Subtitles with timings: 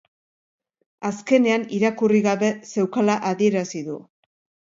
[1.09, 3.99] Azkenean irakurri gabe zeukala adierazi du